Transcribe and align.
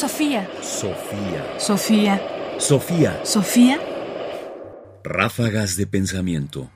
Sofía. 0.00 0.48
Sofía. 0.62 1.58
Sofía. 1.58 2.22
Sofía. 2.58 3.20
Sofía. 3.22 3.78
Ráfagas 5.04 5.76
de 5.76 5.86
pensamiento. 5.86 6.70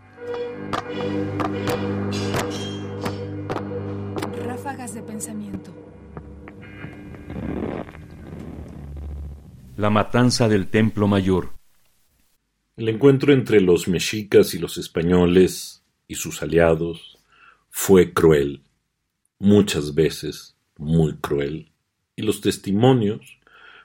Ráfagas 4.45 4.93
de 4.93 5.01
pensamiento. 5.01 5.73
La 9.79 9.88
matanza 9.88 10.47
del 10.51 10.69
Templo 10.69 11.09
Mayor. 11.09 11.54
El 12.77 12.91
encuentro 12.91 13.33
entre 13.33 13.63
los 13.63 13.88
mexicas 13.88 14.53
y 14.53 14.59
los 14.59 14.77
españoles 14.77 15.83
y 16.06 16.16
sus 16.16 16.43
aliados 16.43 17.16
fue 17.70 18.12
cruel, 18.12 18.65
muchas 19.38 19.95
veces 19.95 20.59
muy 20.77 21.16
cruel, 21.16 21.70
y 22.16 22.23
los 22.23 22.41
testimonios, 22.41 23.38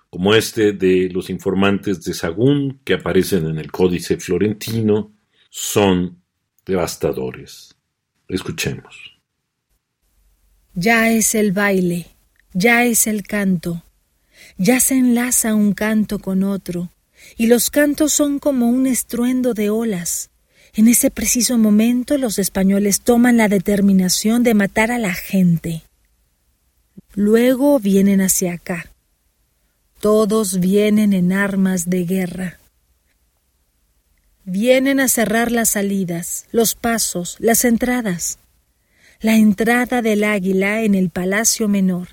como 0.09 0.33
este 0.33 0.73
de 0.73 1.09
los 1.09 1.29
informantes 1.29 2.03
de 2.03 2.13
Sagún 2.13 2.79
que 2.83 2.95
aparecen 2.95 3.45
en 3.45 3.57
el 3.57 3.71
Códice 3.71 4.17
Florentino, 4.17 5.11
son 5.49 6.21
devastadores. 6.65 7.75
Escuchemos. 8.27 9.19
Ya 10.73 11.11
es 11.11 11.35
el 11.35 11.51
baile, 11.51 12.07
ya 12.53 12.85
es 12.85 13.07
el 13.07 13.23
canto, 13.23 13.83
ya 14.57 14.79
se 14.79 14.95
enlaza 14.95 15.55
un 15.55 15.73
canto 15.73 16.19
con 16.19 16.43
otro, 16.43 16.91
y 17.37 17.47
los 17.47 17.69
cantos 17.69 18.13
son 18.13 18.39
como 18.39 18.69
un 18.69 18.87
estruendo 18.87 19.53
de 19.53 19.69
olas. 19.69 20.29
En 20.73 20.87
ese 20.87 21.09
preciso 21.09 21.57
momento 21.57 22.17
los 22.17 22.39
españoles 22.39 23.01
toman 23.01 23.37
la 23.37 23.47
determinación 23.47 24.43
de 24.43 24.53
matar 24.53 24.91
a 24.91 24.99
la 24.99 25.13
gente. 25.13 25.81
Luego 27.21 27.81
vienen 27.81 28.21
hacia 28.21 28.53
acá. 28.53 28.85
Todos 29.99 30.61
vienen 30.61 31.11
en 31.11 31.33
armas 31.33 31.89
de 31.89 32.05
guerra. 32.05 32.59
Vienen 34.45 35.01
a 35.01 35.09
cerrar 35.09 35.51
las 35.51 35.71
salidas, 35.71 36.45
los 36.53 36.75
pasos, 36.75 37.35
las 37.39 37.65
entradas. 37.65 38.39
La 39.19 39.35
entrada 39.35 40.01
del 40.01 40.23
águila 40.23 40.81
en 40.83 40.95
el 40.95 41.09
Palacio 41.09 41.67
Menor. 41.67 42.07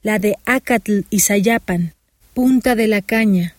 La 0.00 0.18
de 0.18 0.38
Acatl 0.46 1.00
y 1.10 1.20
Sayapan, 1.20 1.92
Punta 2.32 2.74
de 2.74 2.88
la 2.88 3.02
Caña. 3.02 3.56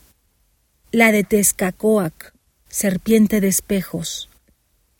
La 0.91 1.11
de 1.11 1.23
Tezcacoac, 1.23 2.33
Serpiente 2.69 3.39
de 3.39 3.49
Espejos. 3.49 4.29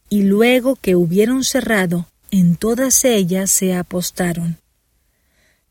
Y 0.10 0.22
luego 0.22 0.76
que 0.76 0.96
hubieron 0.96 1.44
cerrado, 1.44 2.06
en 2.30 2.56
todas 2.56 3.04
ellas 3.04 3.50
se 3.50 3.74
apostaron. 3.74 4.60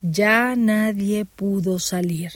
Ya 0.01 0.55
nadie 0.57 1.25
pudo 1.25 1.79
salir. 1.79 2.33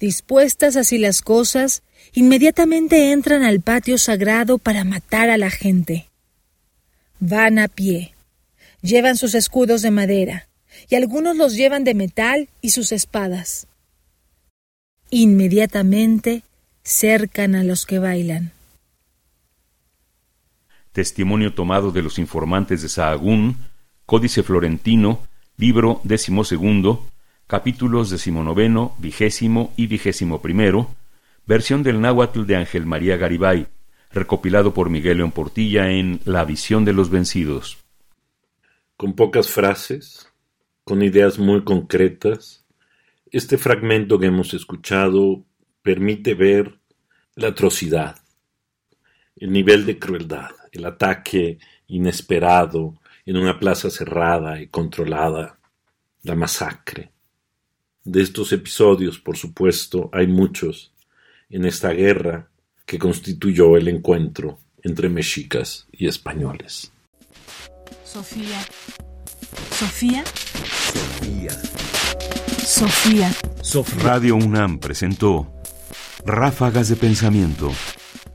Dispuestas 0.00 0.76
así 0.76 0.98
las 0.98 1.22
cosas, 1.22 1.82
inmediatamente 2.12 3.12
entran 3.12 3.44
al 3.44 3.60
patio 3.60 3.96
sagrado 3.96 4.58
para 4.58 4.84
matar 4.84 5.30
a 5.30 5.38
la 5.38 5.50
gente. 5.50 6.08
Van 7.20 7.58
a 7.58 7.68
pie, 7.68 8.14
llevan 8.82 9.16
sus 9.16 9.34
escudos 9.34 9.82
de 9.82 9.90
madera, 9.90 10.48
y 10.88 10.96
algunos 10.96 11.36
los 11.36 11.54
llevan 11.54 11.84
de 11.84 11.94
metal 11.94 12.48
y 12.60 12.70
sus 12.70 12.92
espadas. 12.92 13.66
Inmediatamente 15.10 16.42
cercan 16.82 17.54
a 17.54 17.62
los 17.62 17.86
que 17.86 17.98
bailan. 17.98 18.52
Testimonio 20.92 21.54
tomado 21.54 21.92
de 21.92 22.02
los 22.02 22.18
informantes 22.18 22.82
de 22.82 22.88
Sahagún, 22.88 23.56
Códice 24.06 24.42
Florentino, 24.42 25.20
libro 25.56 26.02
decimosegundo, 26.04 27.06
capítulos 27.46 28.10
decimonoveno, 28.10 28.94
vigésimo 28.98 29.72
y 29.78 29.86
vigésimo 29.86 30.42
primero, 30.42 30.94
versión 31.46 31.82
del 31.82 32.02
náhuatl 32.02 32.44
de 32.44 32.56
Ángel 32.56 32.84
María 32.84 33.16
Garibay, 33.16 33.66
recopilado 34.12 34.74
por 34.74 34.90
Miguel 34.90 35.18
León 35.18 35.32
Portilla 35.32 35.90
en 35.90 36.20
La 36.26 36.44
visión 36.44 36.84
de 36.84 36.92
los 36.92 37.08
vencidos. 37.08 37.78
Con 38.98 39.14
pocas 39.14 39.48
frases, 39.48 40.28
con 40.84 41.02
ideas 41.02 41.38
muy 41.38 41.64
concretas, 41.64 42.66
este 43.30 43.56
fragmento 43.56 44.18
que 44.18 44.26
hemos 44.26 44.52
escuchado 44.52 45.46
permite 45.82 46.34
ver 46.34 46.78
la 47.36 47.48
atrocidad, 47.48 48.16
el 49.36 49.50
nivel 49.50 49.86
de 49.86 49.98
crueldad, 49.98 50.50
el 50.72 50.84
ataque 50.84 51.58
inesperado 51.86 52.98
en 53.26 53.36
una 53.36 53.58
plaza 53.58 53.90
cerrada 53.90 54.60
y 54.60 54.68
controlada, 54.68 55.58
la 56.22 56.34
masacre. 56.34 57.12
De 58.04 58.22
estos 58.22 58.52
episodios, 58.52 59.18
por 59.18 59.36
supuesto, 59.36 60.10
hay 60.12 60.26
muchos 60.26 60.92
en 61.48 61.64
esta 61.64 61.90
guerra 61.90 62.48
que 62.84 62.98
constituyó 62.98 63.76
el 63.76 63.88
encuentro 63.88 64.58
entre 64.82 65.08
mexicas 65.08 65.86
y 65.90 66.06
españoles. 66.06 66.92
Sofía. 68.04 68.60
Sofía. 69.70 70.24
Sofía. 72.64 73.32
Sofía. 73.62 74.02
Radio 74.02 74.36
UNAM 74.36 74.78
presentó 74.78 75.50
Ráfagas 76.26 76.88
de 76.88 76.96
Pensamiento. 76.96 77.72